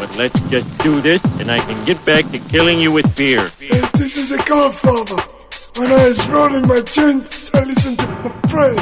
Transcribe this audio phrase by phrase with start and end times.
[0.00, 3.50] But let's just do this and I can get back to killing you with beer.
[3.58, 3.68] Hey,
[3.98, 5.20] this is a Godfather.
[5.76, 8.74] When I was rolling my joints, I listened to the pray.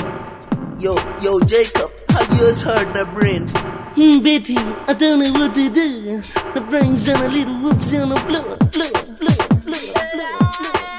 [0.79, 3.49] Yo, yo, Jacob, how you just heard the brain?
[3.97, 6.23] Hmm, Betty, I don't know what to do.
[6.55, 9.35] The brains on a little whoops on a blow, blow, blow,
[9.67, 10.98] blow, blow, I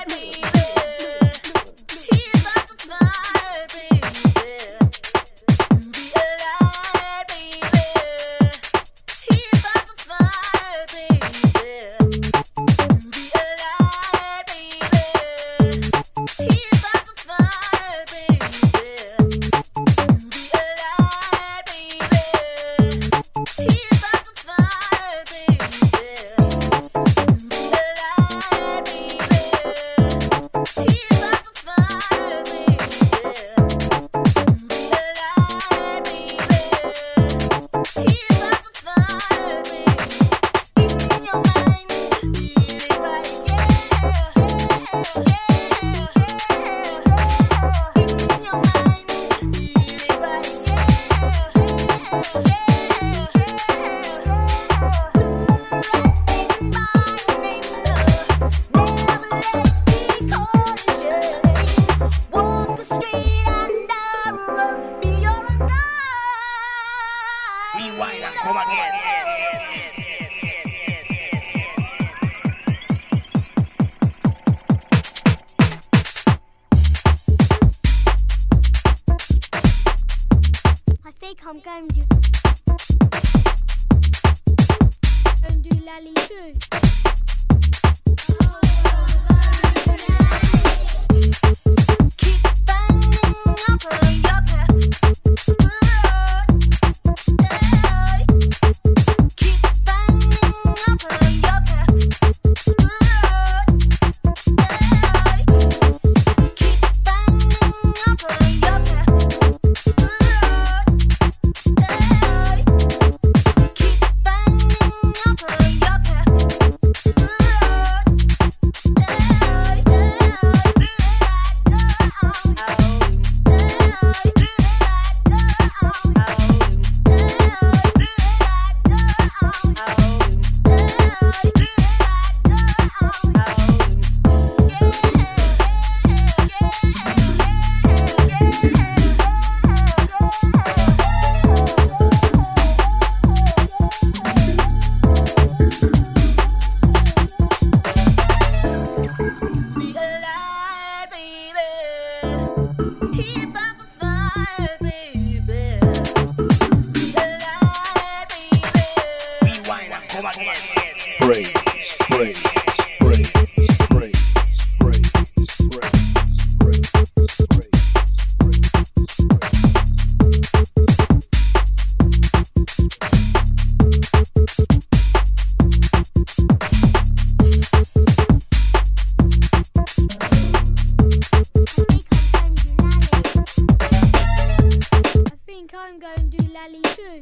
[185.90, 187.20] I'm going to do lally too.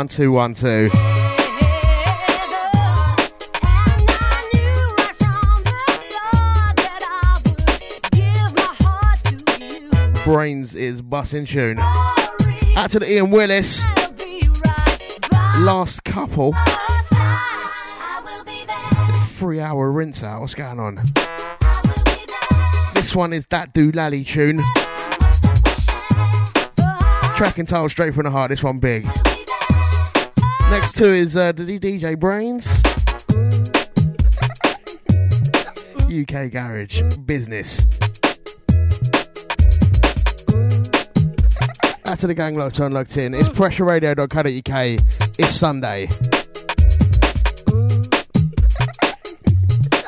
[0.00, 0.88] One two one two.
[10.24, 11.78] Brains is bussing tune.
[12.78, 13.84] Out to the Ian Willis.
[15.58, 16.54] Last couple.
[19.36, 20.40] Three hour rinse out.
[20.40, 20.94] What's going on?
[22.94, 24.64] This one is that Doolally tune.
[27.36, 28.48] Track and title straight from the heart.
[28.48, 29.06] This one big.
[30.70, 32.66] Next two is uh, the DJ Brainz.
[36.10, 37.84] UK Garage Business.
[42.04, 43.34] That's to the gang locked on, locked in.
[43.34, 45.38] It's pressureradio.co.uk.
[45.38, 46.08] It's Sunday.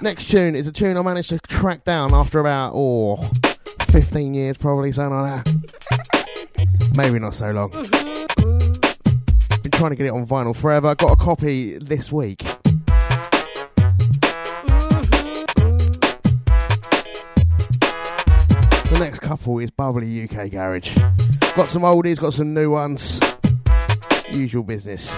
[0.01, 3.17] Next tune is a tune I managed to track down after about, oh,
[3.89, 6.97] 15 years probably, something like that.
[6.97, 8.02] Maybe not so long.
[9.83, 10.95] Trying to get it on vinyl forever.
[10.95, 12.39] Got a copy this week.
[18.79, 18.95] Mm-hmm.
[18.95, 20.97] The next couple is Bumpy UK Garage.
[21.57, 23.19] Got some oldies, got some new ones.
[24.31, 25.11] Usual business.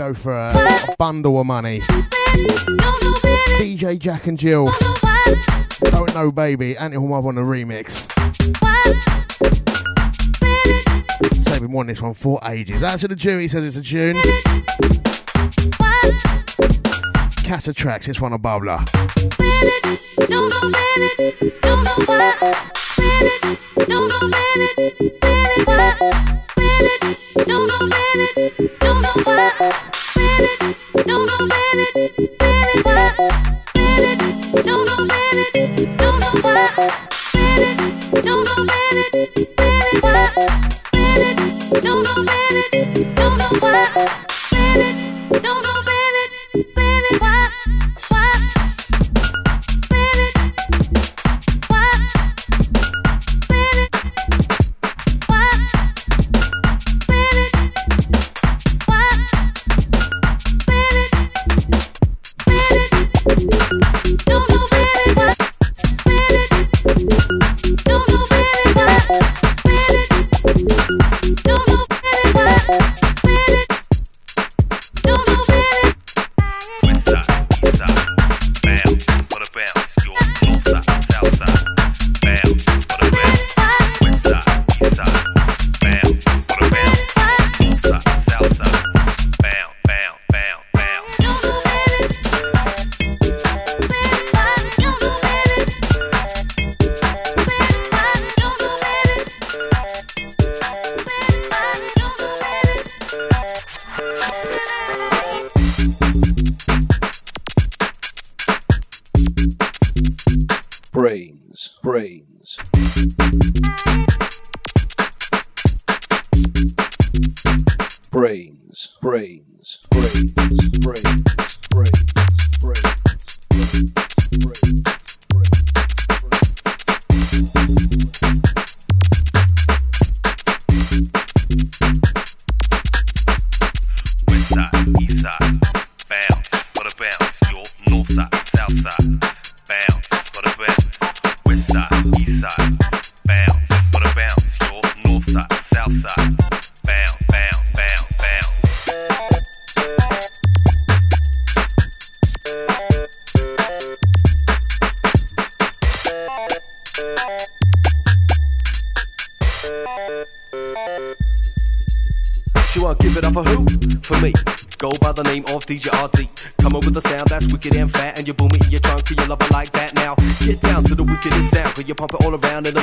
[0.00, 0.50] go for a,
[0.88, 1.80] a bundle of money.
[3.60, 4.72] DJ Jack and Jill.
[5.82, 6.74] Don't know, baby.
[6.74, 8.10] Anti Mob on the remix.
[11.44, 12.80] Saving I've wanting this one for ages.
[12.80, 13.40] That's the tune.
[13.40, 14.16] He says it's a tune.
[17.46, 18.08] Casa tracks.
[18.08, 18.80] It's one of Bubbler.
[20.30, 20.48] No,
[24.06, 24.29] no,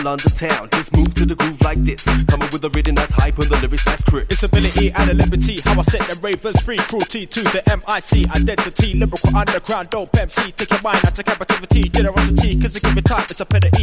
[0.08, 0.70] Under town.
[0.72, 2.02] Just move to the groove like this.
[2.28, 4.32] Coming with a rhythm that's hype and the lyrics that's crisp.
[4.32, 5.60] It's ability and a liberty.
[5.60, 6.78] How I set the ravers free.
[6.78, 8.32] Cruelty to the MIC.
[8.32, 9.90] Identity, lyrical underground.
[9.90, 10.54] Dope MC.
[10.54, 11.90] Take your mind out of captivity.
[11.90, 13.26] Generosity, cause it give it time.
[13.30, 13.77] It's a pity.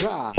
[0.00, 0.32] Try.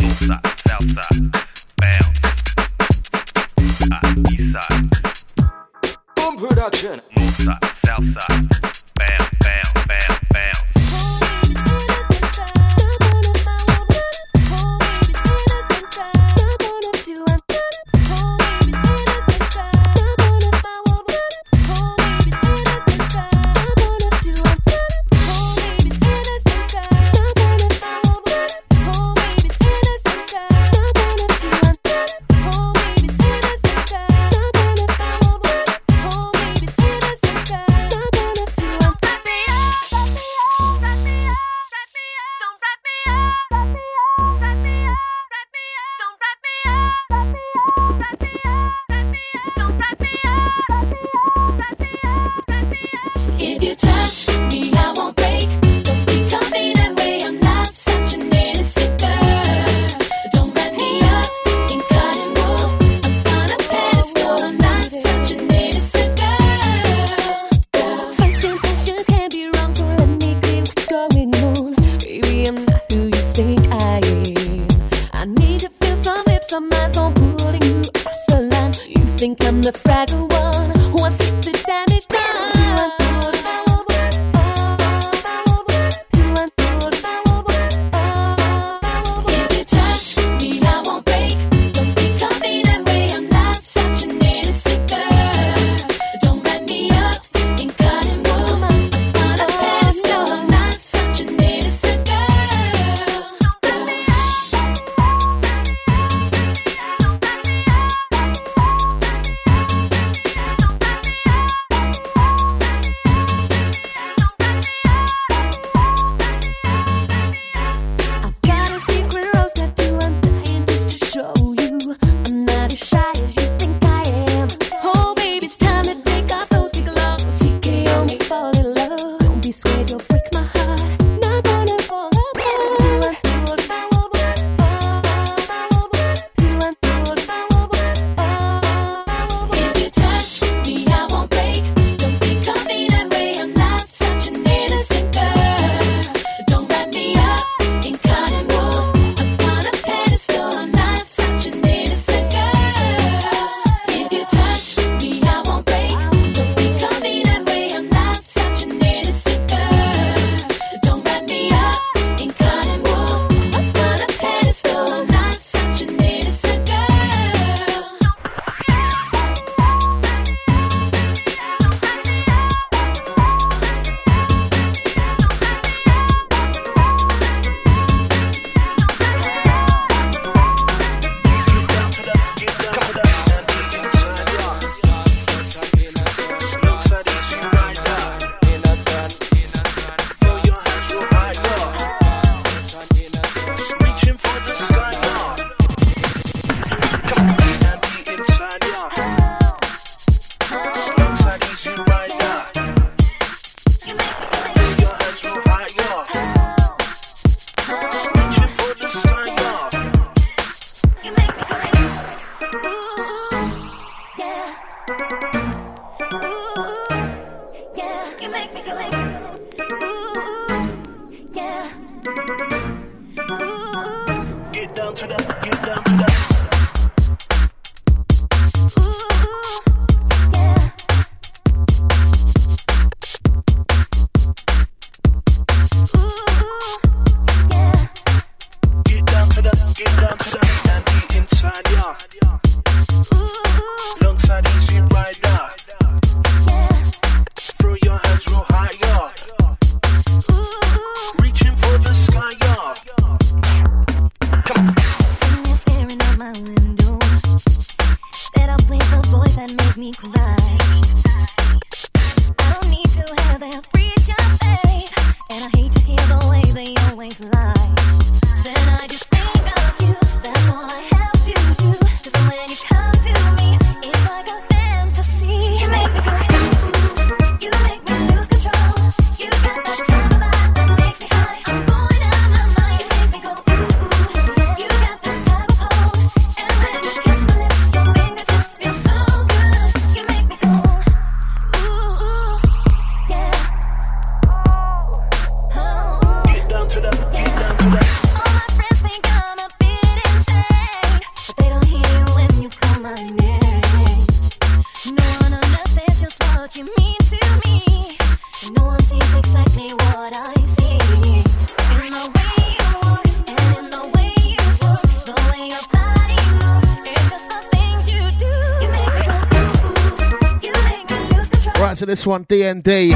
[322.11, 322.91] One, DND.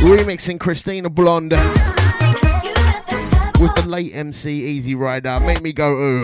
[0.00, 1.52] Remixing Christina Blonde
[3.58, 5.40] with the late MC Easy Rider.
[5.40, 6.22] Make me go ooh.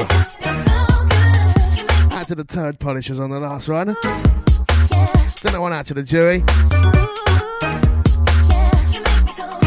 [2.11, 3.97] Out to the turd polishers on the last one.
[4.03, 6.41] Send that one out to the jury.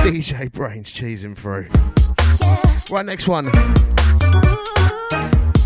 [0.03, 1.69] DJ Brainz cheesing through.
[2.91, 3.45] Right, next one.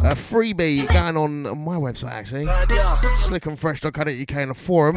[0.01, 2.45] A freebie going on my website actually.
[2.45, 4.95] Slickandfresh.co.uk in a forum.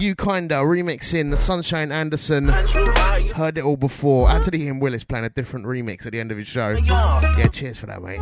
[0.00, 2.48] You kinda remixing the Sunshine Anderson.
[2.48, 4.30] Heard it all before.
[4.30, 6.70] Anthony Ian Willis playing a different remix at the end of his show.
[6.70, 8.20] Yeah, cheers for that, mate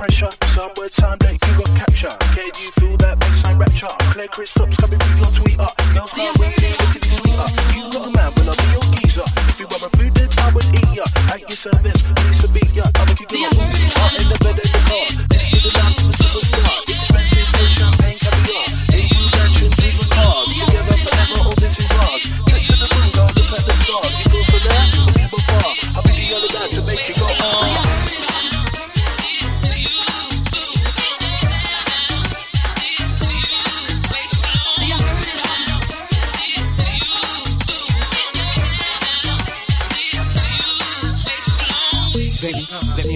[0.00, 0.32] pressure.
[0.56, 2.14] Somewhere time that you got capture.
[2.32, 3.92] Okay, do you feel that baseline rapture?
[4.16, 5.70] Claire, Chris stops coming through your tweeter.
[5.92, 7.48] Girls can't wait to look at sweeter.
[7.76, 9.28] You got a man, will I be your geezer.
[9.52, 11.04] If you were my food, then I would eat ya.
[11.28, 12.88] At your service, please to beat ya.
[12.96, 15.04] I'ma keep you up in the bed of the car.
[15.36, 16.64] Let's do the life of a superstar.
[16.88, 18.66] Expensive no champagne, caviar.
[18.96, 20.48] Eight food mansions, leave cars.
[20.48, 22.24] Together forever, all this is ours.
[22.48, 24.16] Get to the moon, girl, look at the stars.
[24.16, 25.68] You go for that, we move afar.
[25.92, 27.28] I'll be the other guy to make you go.
[27.36, 27.89] hard.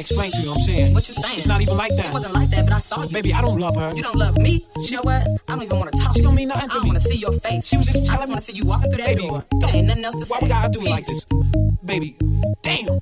[0.05, 0.95] explain to you what I'm saying.
[0.95, 1.39] What you saying?
[1.39, 2.07] It's not even like that.
[2.07, 3.09] It wasn't like that, but I saw you.
[3.09, 3.95] Baby, I don't love her.
[3.97, 4.67] You don't love me?
[4.85, 5.23] She, you know what?
[5.27, 6.15] I don't even want to talk.
[6.15, 6.81] She don't mean nothing to me.
[6.81, 7.67] I don't want to see your face.
[7.67, 9.45] She was just telling I just want to see you walking through that Baby, door.
[9.61, 10.35] There ain't nothing else to Why say.
[10.35, 10.89] Why we gotta do Peace.
[10.89, 11.25] it like this?
[11.85, 12.17] Baby,
[12.63, 13.01] damn.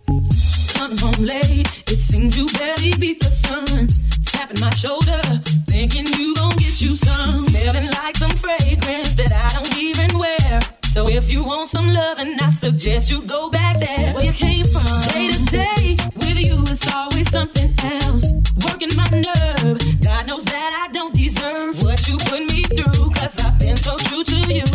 [0.79, 1.83] Come home late.
[1.91, 3.89] It seems you barely beat the sun.
[4.25, 5.21] Tapping my shoulder,
[5.67, 7.41] thinking you gon' get you some.
[7.49, 10.61] Smelling like some fragrance that I don't even wear.
[10.93, 14.33] So if you want some love, and I suggest you go back there where you
[14.35, 14.85] came from.
[15.15, 18.27] Day to day with you, it's always something else.
[18.67, 19.79] Working my nerve.
[20.05, 23.09] God knows that I don't deserve what you put me through.
[23.11, 24.67] Cause I've been so true to you.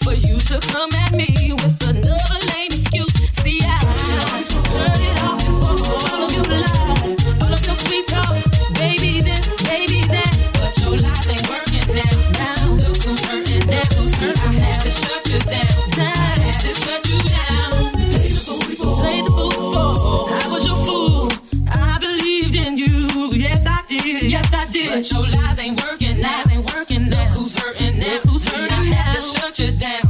[0.00, 3.12] For you to come at me with another lame excuse.
[3.42, 3.84] See, I've
[4.72, 6.10] heard it all before.
[6.10, 6.75] All of you lies.
[29.58, 30.05] you down.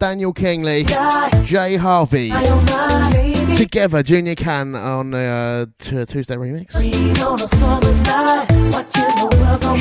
[0.00, 0.84] Daniel Kingley,
[1.44, 2.30] Jay Harvey.
[3.54, 6.72] Together, Junior Can on uh, Tuesday remix.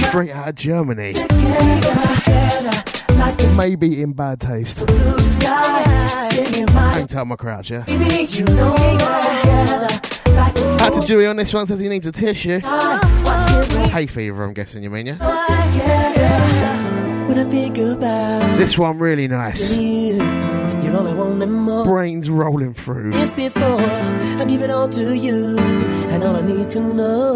[0.10, 1.14] Straight out of Germany.
[3.58, 4.80] Maybe in bad taste.
[5.40, 7.86] Hang tight, my crouch, yeah.
[10.80, 12.60] Had to Dewey on this one says he needs a tissue.
[13.92, 16.89] Hay fever, I'm guessing you mean, yeah?
[18.58, 19.72] This one really nice.
[19.76, 20.18] You,
[21.86, 23.12] Brainz rolling through.
[23.14, 27.36] Yes, before I give it all to you, and all I need to know,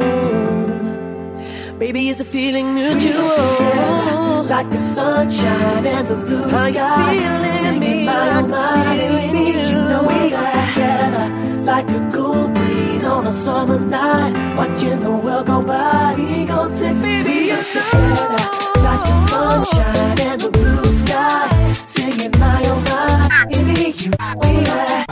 [1.78, 3.30] baby, is the feeling mutual.
[3.34, 7.14] Together, like the sunshine and the blue Are sky.
[7.14, 7.22] You
[7.54, 8.96] feeling me, like my
[9.34, 9.60] me, you.
[9.60, 15.12] you know we are together, like a cool breeze on a summer's night, watching the
[15.12, 16.16] world go by.
[16.18, 18.63] We go take baby, you're together
[18.94, 21.74] like the sunshine and the blue sky.
[21.74, 25.06] Singing my own my, In me, you, we are.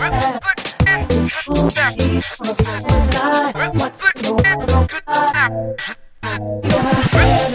[2.40, 3.52] Well, so was I.
[3.74, 5.76] What no one don't die.
[6.24, 7.48] Yeah,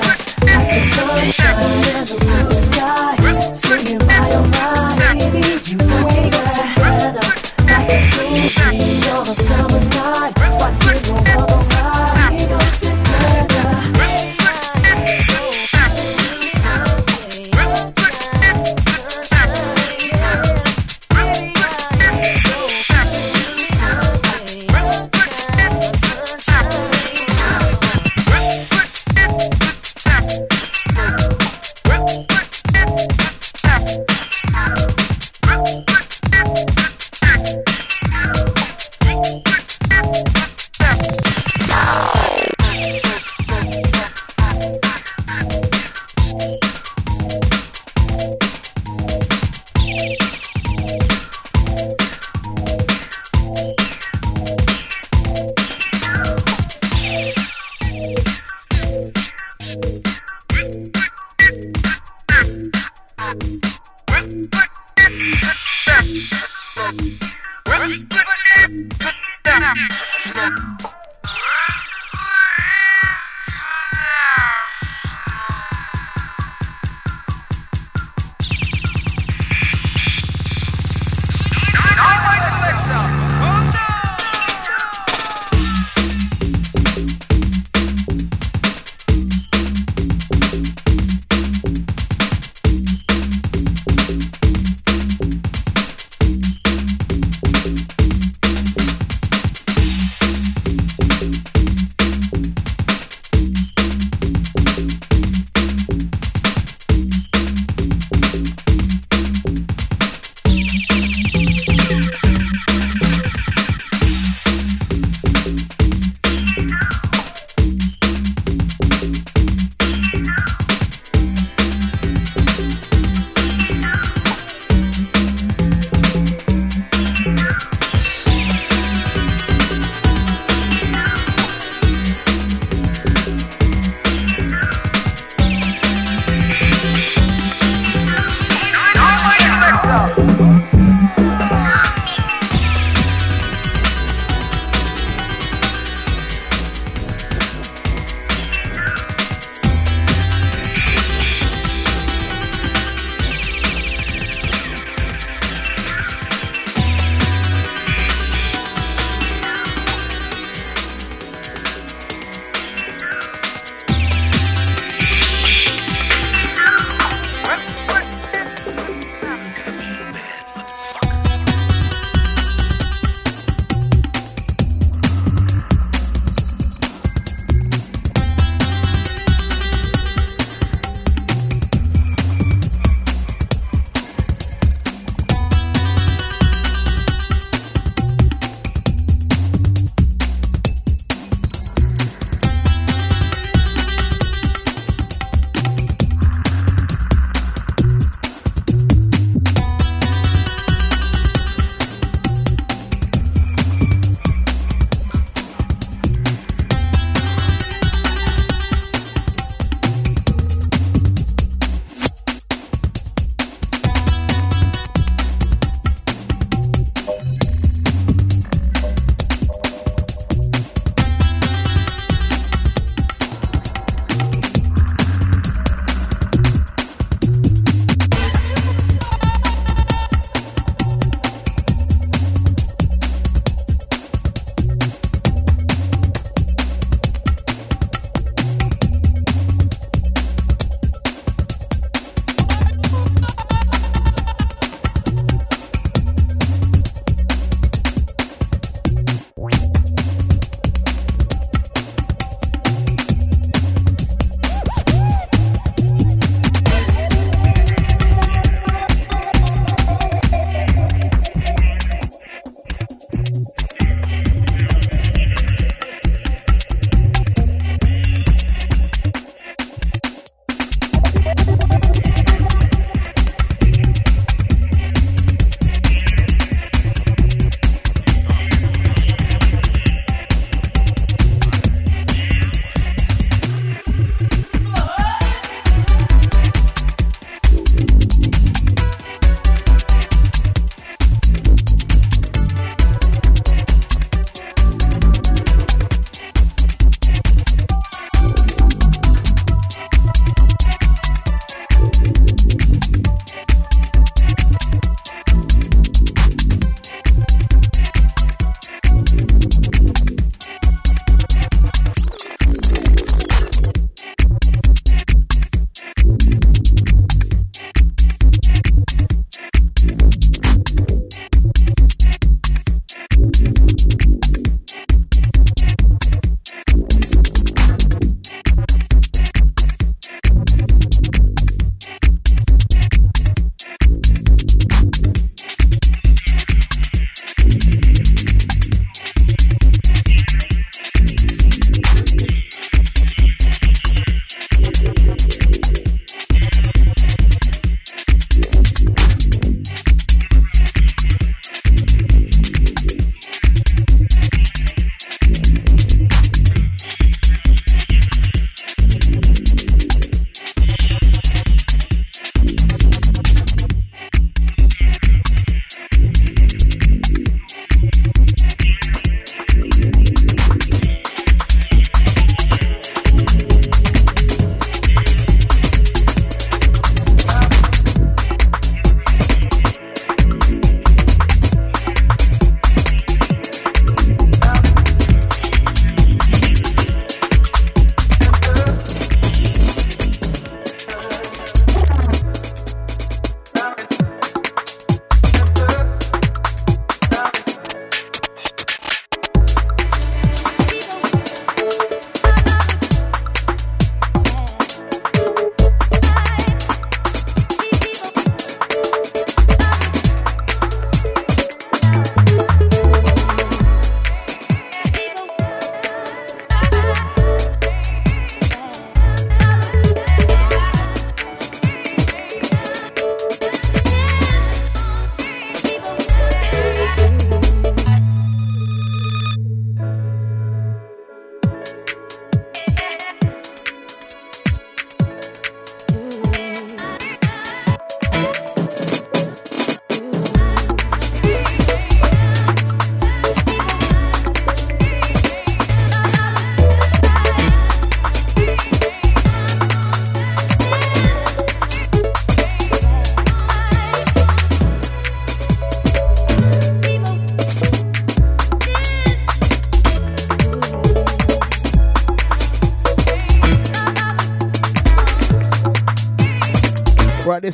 [0.45, 2.06] like the sunshine.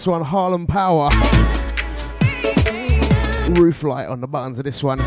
[0.07, 1.11] One, Harlem Power.
[3.51, 5.01] Roof light on the buttons of this one.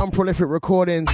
[0.00, 1.10] Unprolific recordings.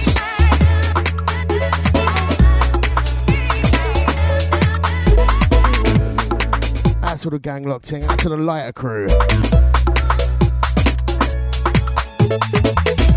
[7.01, 9.07] That's to the gang locked in, That's to the lighter crew.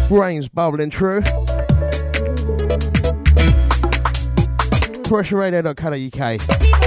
[0.09, 1.21] Brainz bubbling true.
[5.05, 6.82] PressureRadio.co.uk.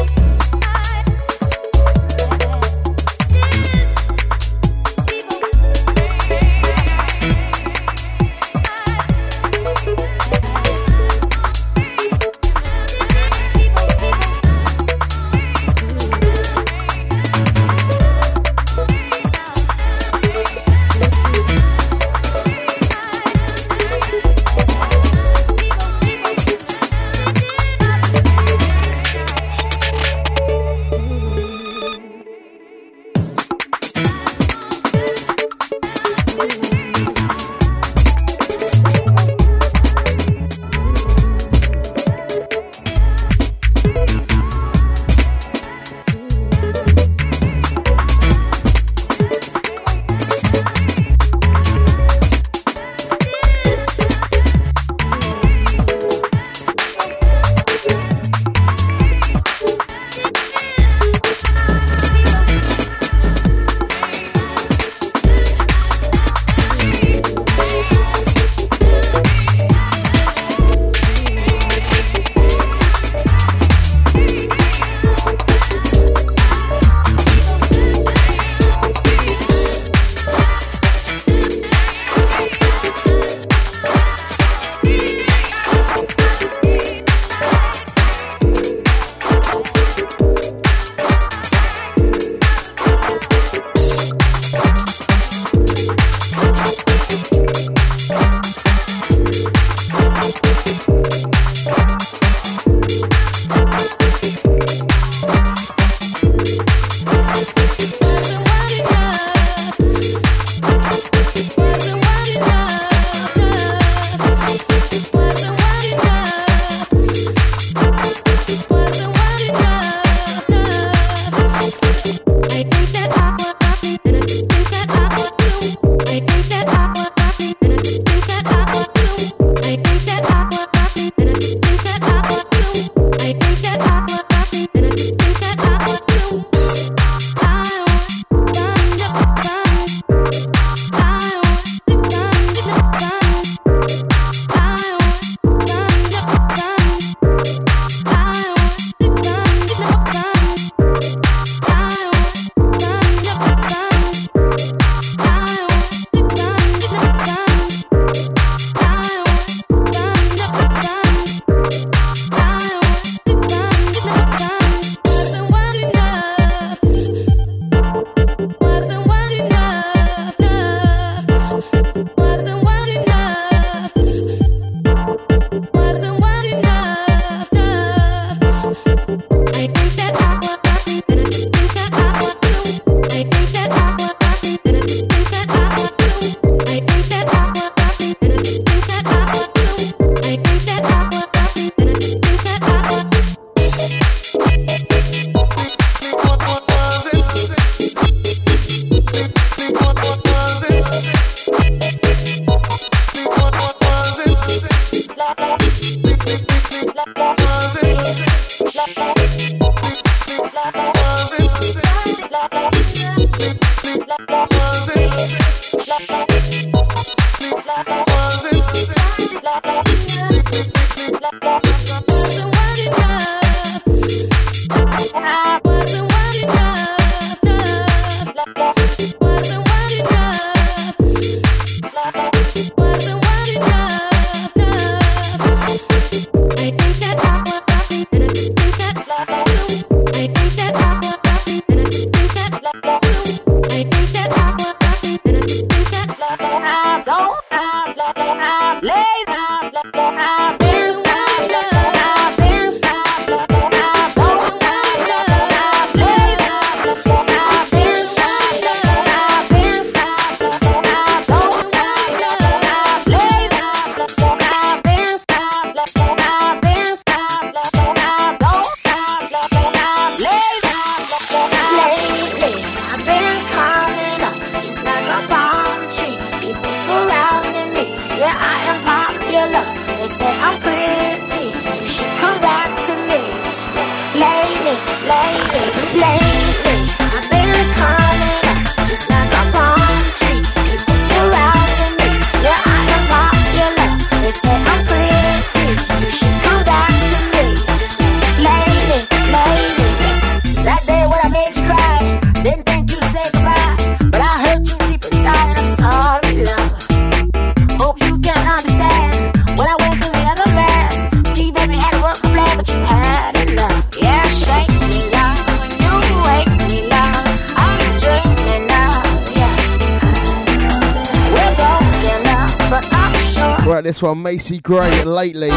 [324.45, 325.49] Dixie Gray lately.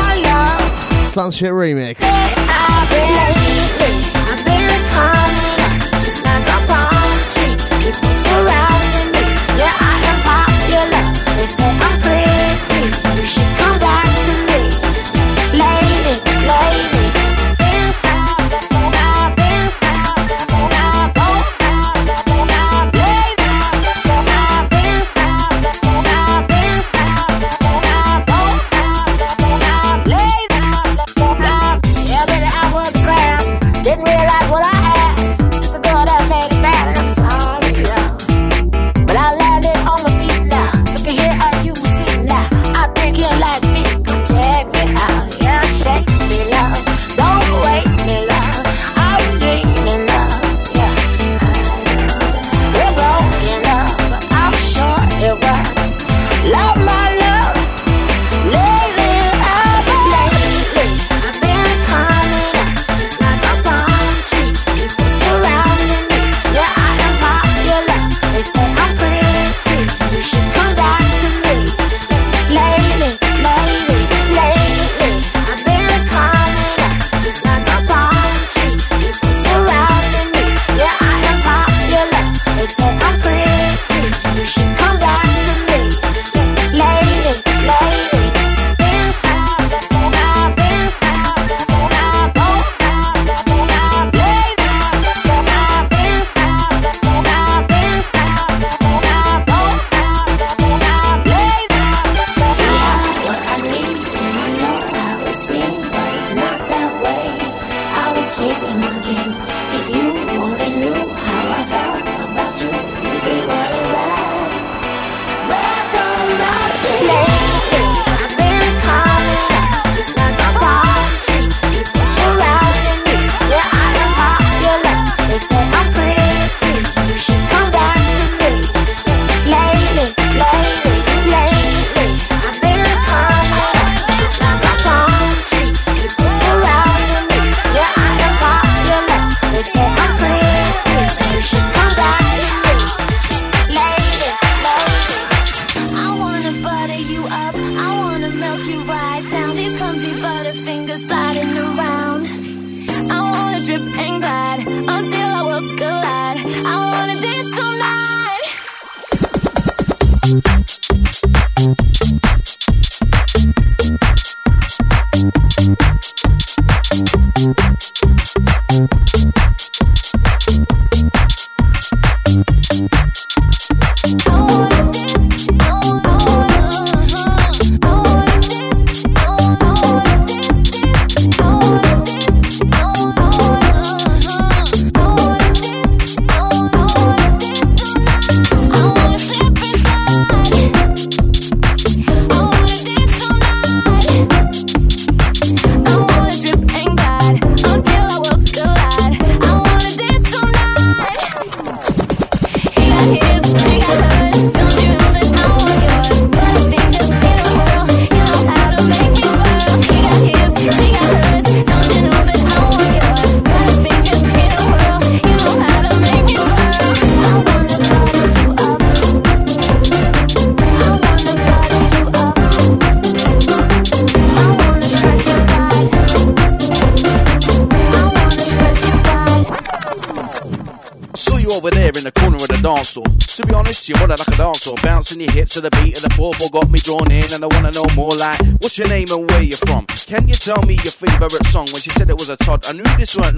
[1.13, 2.08] Sunset Remix.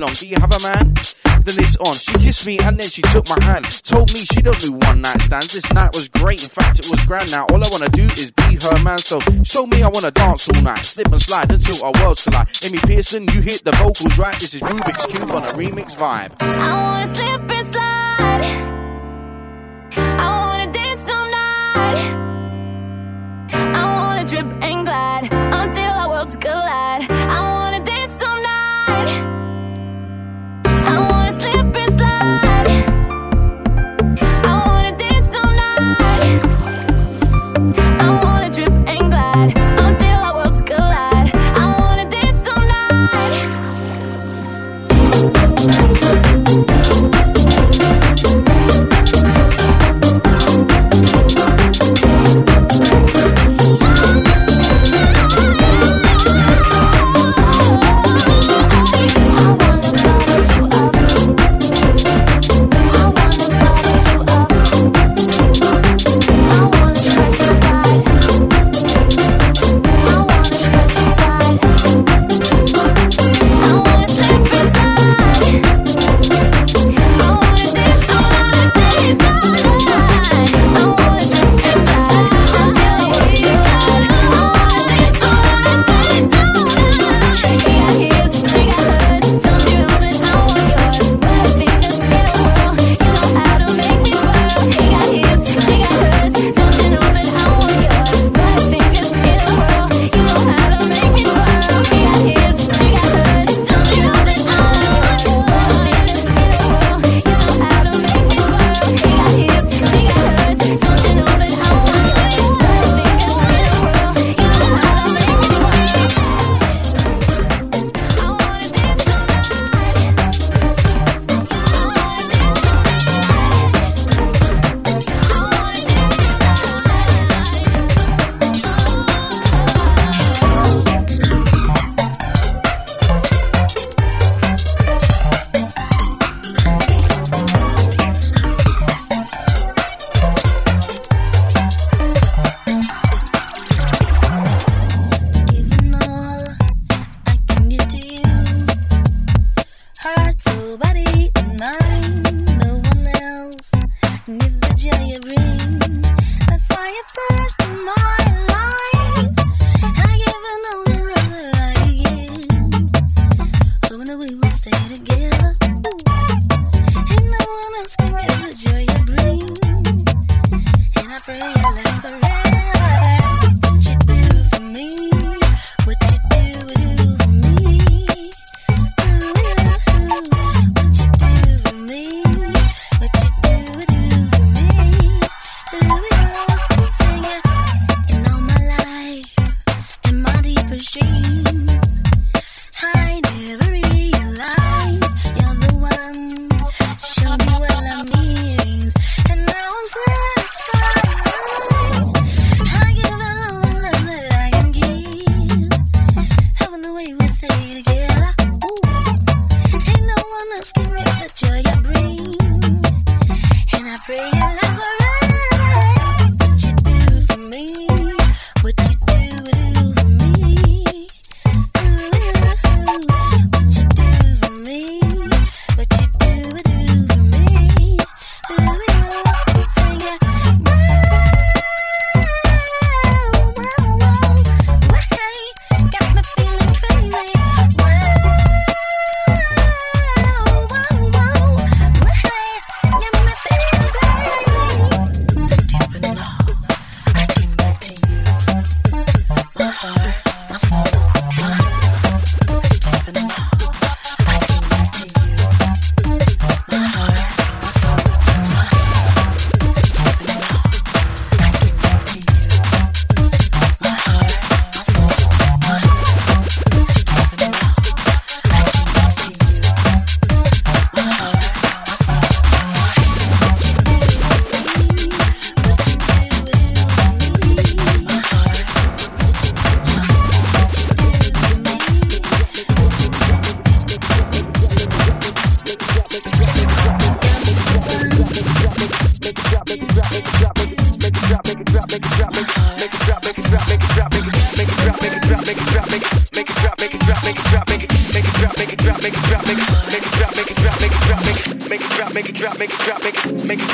[0.00, 0.12] long.
[0.14, 0.94] Do you have a man?
[1.44, 1.94] Then it's on.
[1.94, 3.64] She kissed me and then she took my hand.
[3.82, 5.52] Told me she don't do one night stands.
[5.52, 6.42] This night was great.
[6.42, 7.30] In fact, it was grand.
[7.30, 9.00] Now all I wanna do is be her man.
[9.00, 12.48] So show me I wanna dance all night, slip and slide until our worlds collide.
[12.64, 14.38] Amy Pearson, you hit the vocals right.
[14.38, 16.32] This is Rubik's Cube on a remix vibe.
[16.40, 17.59] I wanna slip.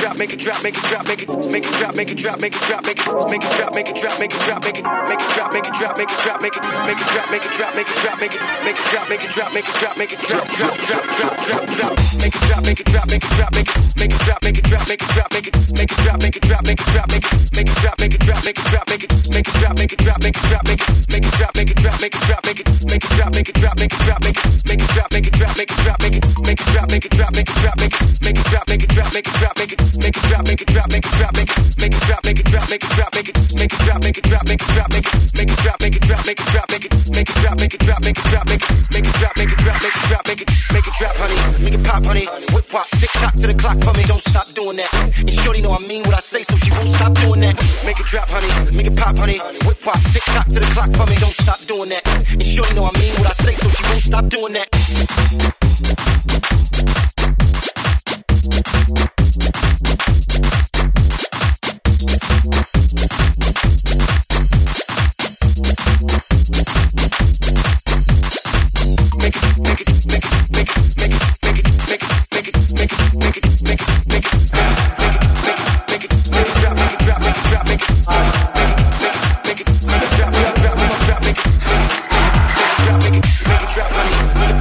[0.06, 2.40] drop, make it drop, make it drop, make it, make it drop, make it drop,
[2.40, 4.78] make it drop, make it, make it drop, make it drop, make it drop, make
[4.78, 7.30] it, make it drop, make it drop, make it drop, make it, make it drop,
[7.30, 9.66] make it drop, make it drop, make it, make it drop, make it drop, make
[9.66, 12.86] it drop, make it drop, drop, drop, drop, drop, drop, make it drop, make it
[12.86, 15.30] drop, make it drop, make it, make it drop, make it drop, make it drop,
[15.34, 17.74] make it, make it drop, make it drop, make it drop, make it, make it
[17.82, 20.22] drop, make it drop, make it drop, make it, make it drop, make it drop,
[20.22, 22.46] make it drop, make it, make it drop, make it drop, make it drop, make
[22.46, 25.02] it, make it drop, make it drop, make it drop, make it, make it drop,
[25.02, 27.48] make it drop, make it drop, make it, make it drop, make it drop, make
[27.48, 28.75] it drop, make it, make it drop, make it
[29.06, 31.34] drop, make it drop, make it, make it drop, make it drop, make it drop,
[31.36, 33.78] make it, make it drop, make it drop, make it drop, make it, make it
[33.78, 36.26] drop, make it drop, make it drop, make it, make it drop, make it drop,
[36.26, 38.62] make it drop, make it, make it drop, make it drop, make it drop, make
[38.62, 41.14] it, make it drop, make it drop, make it drop, make it, make it drop,
[41.16, 44.22] honey, make it pop, honey, whip pop, tick tock to the clock for me, don't
[44.22, 44.90] stop doing that.
[45.18, 47.54] And shorty know I mean what I say, so she won't stop doing that.
[47.84, 50.90] Make it drop, honey, make it pop, honey, whip pop, tick tock to the clock
[50.98, 52.02] for me, don't stop doing that.
[52.32, 54.66] And shorty know I mean what I say, so she won't stop doing that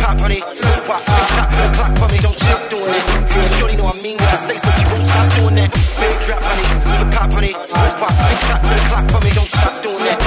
[0.05, 0.41] drop, honey.
[0.41, 2.11] Pop, pop, pop, pop, pop, pop, pop,
[2.69, 3.14] pop,
[4.37, 5.71] say, so she won't stop doing that.
[5.99, 9.23] Big drop, honey, with a pop, honey, whip pop, big cock to the clock for
[9.23, 10.24] me, don't stop doing that.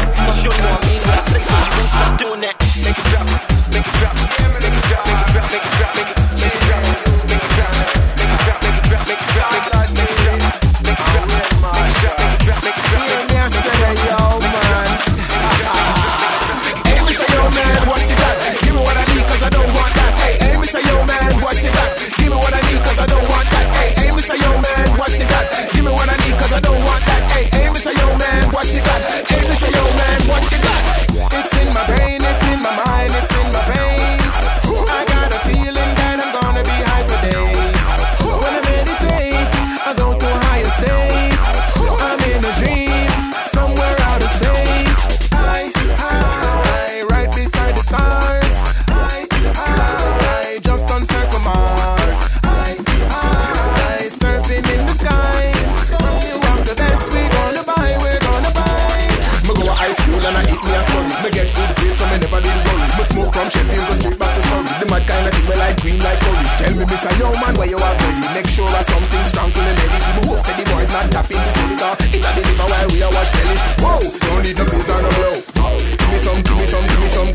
[63.38, 64.66] From Sheffield, go straight back to Surrey.
[64.82, 66.42] The mad kind of thing me like green like curry.
[66.58, 67.10] Tell me, Mr.
[67.22, 68.26] Yo man, where you are ready.
[68.34, 69.98] Make sure that something strong for the lady.
[70.02, 71.92] People hope say the boys not tapping the cylinder.
[72.10, 73.56] It a deliver while we are watch telly.
[73.78, 75.34] Whoa, don't need no pills or no blow.
[75.38, 77.30] Give me some, give me some, give me some.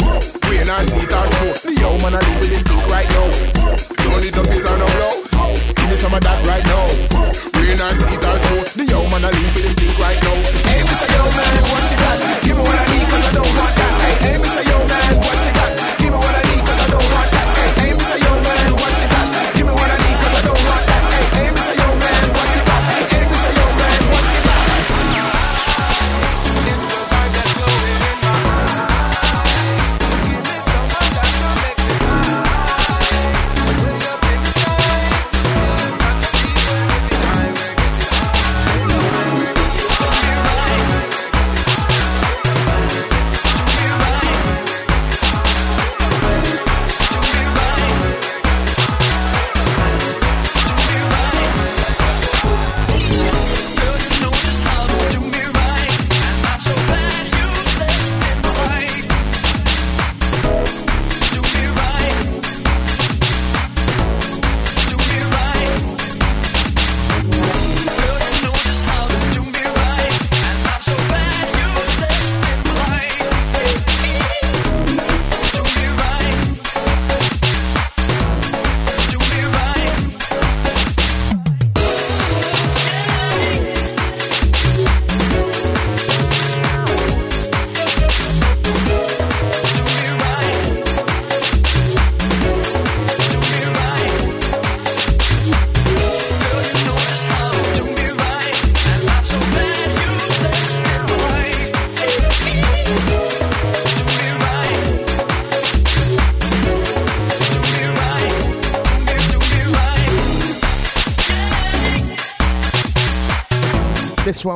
[0.52, 1.52] Rain or sleet or snow.
[1.64, 3.28] The yo man, I live with this stick right now.
[4.04, 5.14] Don't need no pills or no blow.
[5.72, 6.84] Give me some of that right now.
[7.64, 8.60] Rain or sleet or snow.
[8.76, 10.36] The yo man, I live with this stick right now.
[10.68, 11.08] Hey, Mr.
[11.16, 12.18] Yo man, what you got?
[12.44, 13.94] Give me what I need, cause I don't want that.
[14.04, 14.64] Hey, hey, Mr.
[14.68, 15.13] Yo man,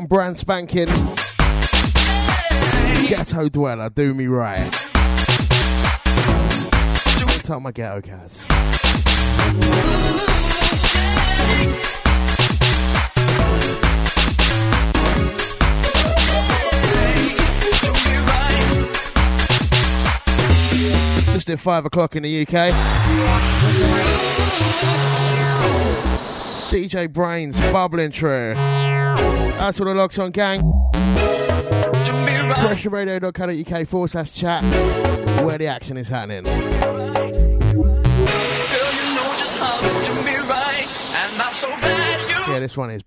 [0.07, 0.87] brand spanking.
[3.07, 4.71] Ghetto Dweller, do me right.
[7.43, 8.45] Tell my ghetto cats.
[21.33, 22.73] Just at five o'clock in the UK.
[26.69, 28.53] DJ Brainz, bubbling true.
[29.57, 30.61] That's all the logs on gang.
[32.67, 34.63] PressureRadio.co.uk forward slash chat
[35.43, 36.45] where the action is happening.
[42.49, 43.01] Yeah, this one is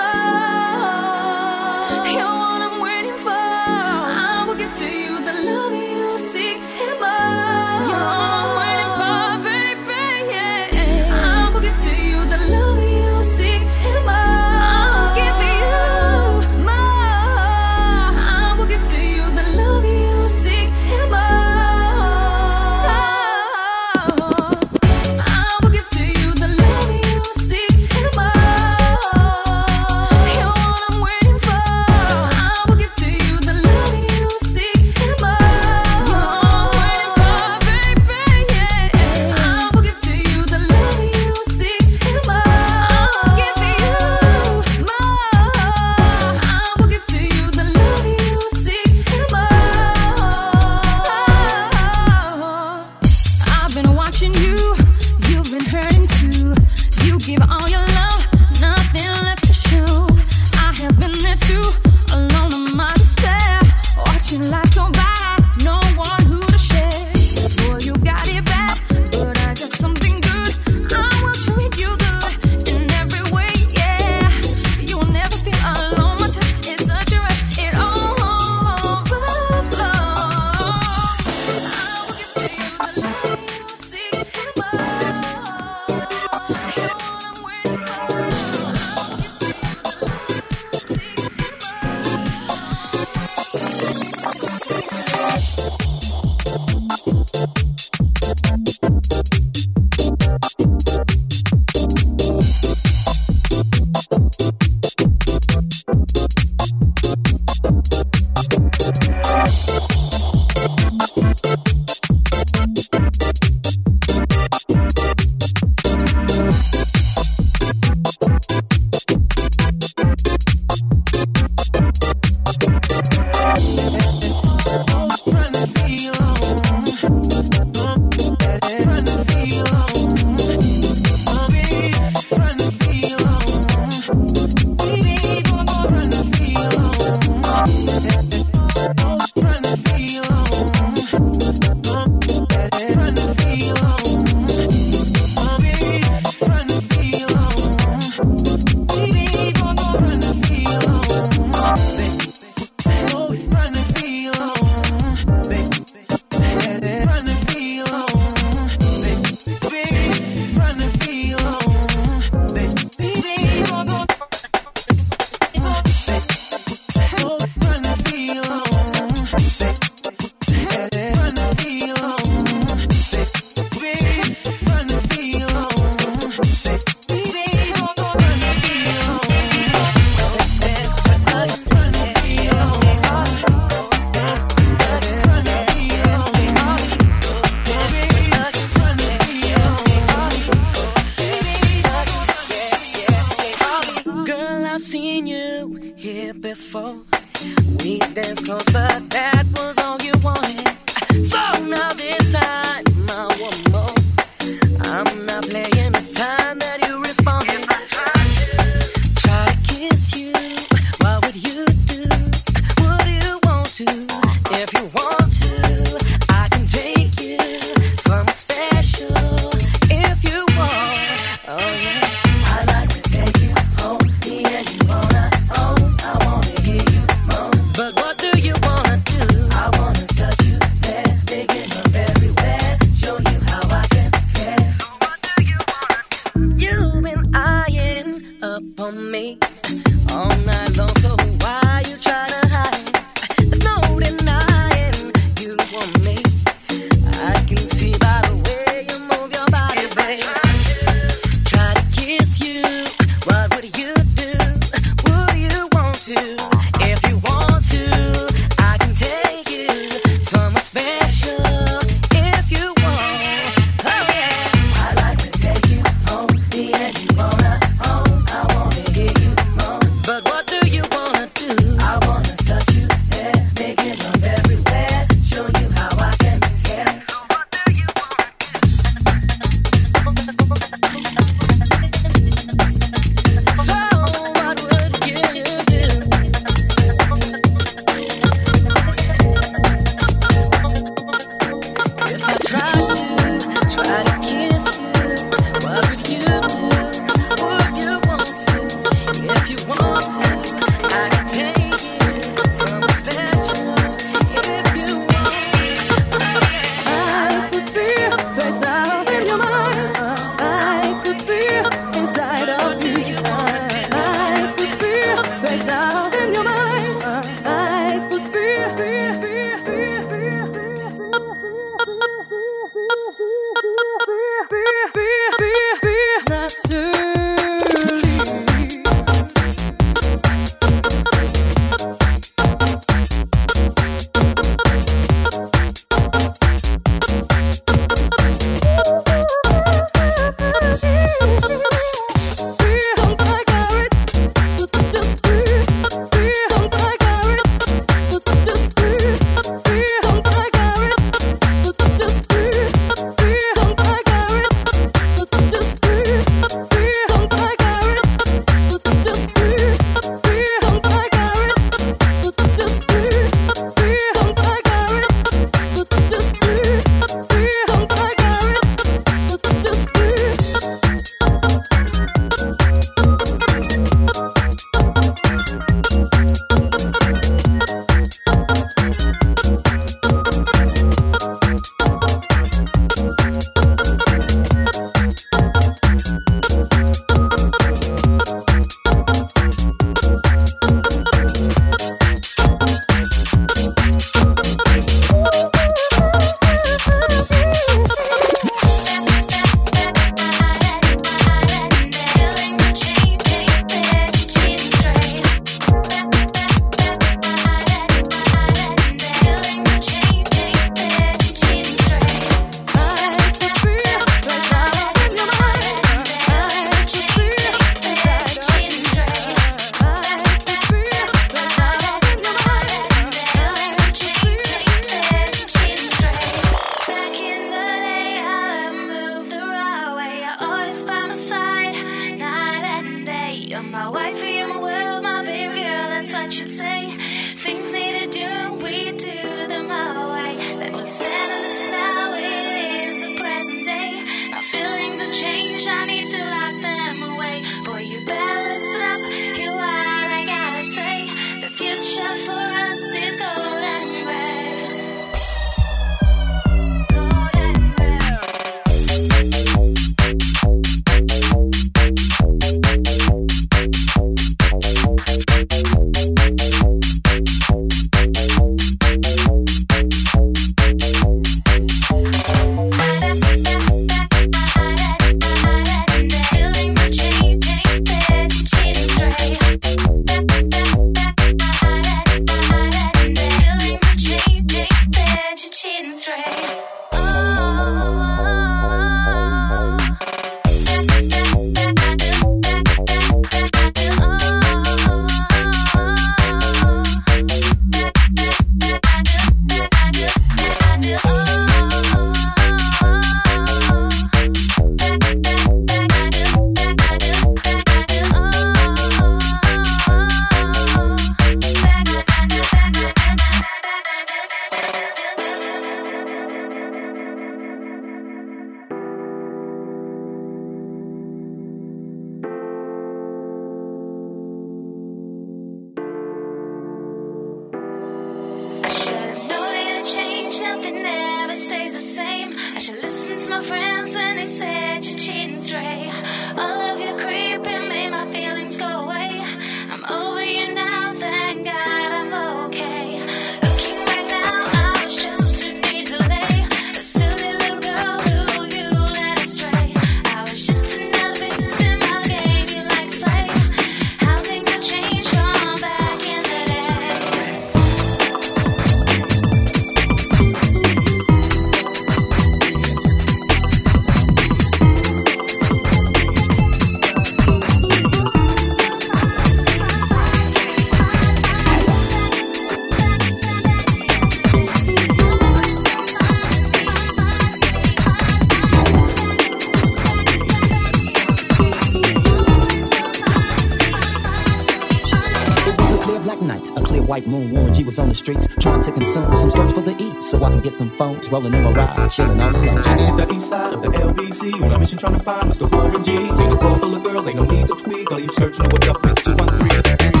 [590.23, 592.65] I can get some phones rolling in my ride, chilling on the lounge.
[592.65, 595.51] Just hit the east side of the LBC on a mission trying to find Mr.
[595.51, 595.95] Warren G.
[595.95, 597.91] See the full of girls, ain't no need to tweak.
[597.91, 600.00] All you search know what's up with 213.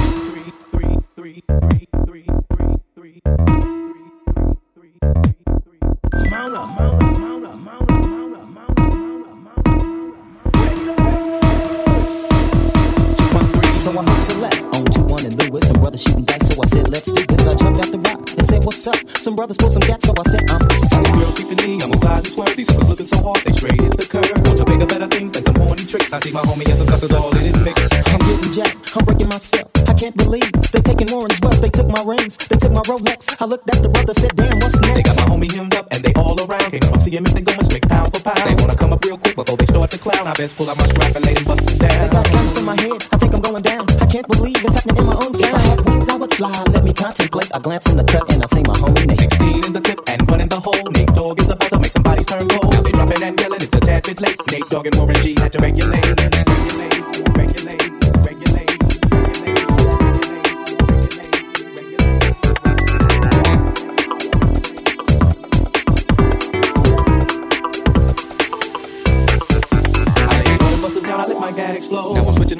[28.93, 29.71] I'm breaking myself.
[29.87, 31.61] I can't believe they taking Warren's wealth.
[31.61, 33.31] They took my rings, they took my Rolex.
[33.39, 34.95] I looked at the brother, said, damn, what's next?
[34.95, 36.71] They got my homie hemmed up and they all around.
[36.75, 38.43] Can't no see him if they going straight pound for pound.
[38.43, 40.27] They wanna come up real quick before they start to clown.
[40.27, 42.75] I best pull out my strap and lay them busters They got guns in my
[42.75, 43.87] head, I think I'm going down.
[44.03, 45.55] I can't believe it's happening in my own town.
[45.55, 46.63] If I had wings, I would fly.
[46.75, 47.51] Let me contemplate.
[47.55, 49.23] I glance in the cut and I see my homie Nate.
[49.23, 50.83] 16 in the clip and one in the hole.
[50.91, 52.75] Nate Dogg is about to make some bodies turn cold.
[52.75, 54.35] Now they dropping and yelling, it's a tad bit late.
[54.51, 55.59] Nate Dogg and Warren G had to.
[55.61, 56.90] Regulate, regulate,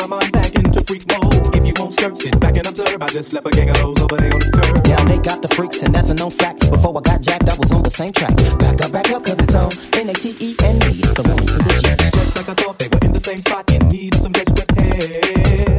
[0.07, 1.55] my mind back into freak mode.
[1.55, 3.01] If you won't skirt, sit back and observe.
[3.01, 4.87] I just left a gang of hoes over there on the curb.
[4.87, 6.69] Now they got the freaks, and that's a known fact.
[6.71, 8.35] Before I got jacked, I was on the same track.
[8.57, 11.01] Back up, back up, cause it's on N-A-T-E and me.
[11.01, 12.09] The Warren to the G.
[12.17, 14.71] Just like I thought they were in the same spot, in need of some desperate
[14.71, 14.97] help.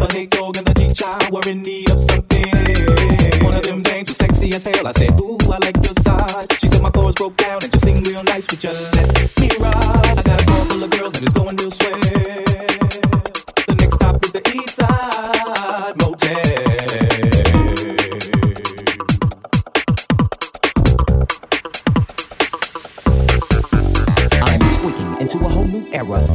[0.02, 3.42] The Nate Dogg and the G-Child were in need of something.
[3.42, 4.86] One of them dames was sexy as hell.
[4.86, 6.46] I said, Ooh, I like your side.
[6.60, 8.46] She said my chords broke down and just sing real nice.
[8.50, 10.18] Would you let me ride?
[10.18, 11.71] I got a car full of girls and it's going real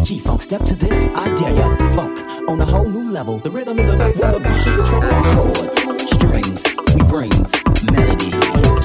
[0.08, 1.76] G-Funk, step to this, I dare ya.
[1.94, 2.18] Funk
[2.48, 3.40] on a whole new level.
[3.40, 5.10] The rhythm is the bass the bass is the treble.
[5.36, 5.76] Chords,
[6.16, 6.64] strings,
[6.96, 7.52] we brings
[7.92, 8.32] melody.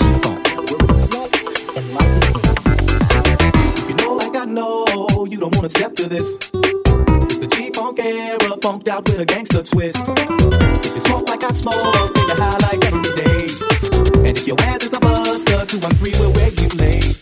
[0.03, 1.31] G-Funk, where rhythm is life
[1.77, 1.87] and
[3.89, 4.85] you know like I know,
[5.31, 6.35] you don't wanna step to this.
[6.35, 10.03] It's the G-Funk era, funked out with a gangster twist.
[10.05, 13.47] If you smoke like I smoke, take a high like every day.
[14.27, 17.22] And if your ass is a buster, 213 will regulate.